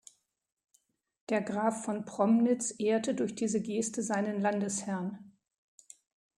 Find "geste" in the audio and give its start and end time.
3.61-4.01